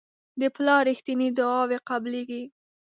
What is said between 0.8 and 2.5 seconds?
رښتیني دعاوې قبلیږي.